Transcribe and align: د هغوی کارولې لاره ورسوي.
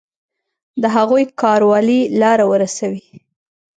د 0.81 0.83
هغوی 0.95 1.23
کارولې 1.41 1.99
لاره 2.21 2.45
ورسوي. 2.51 3.05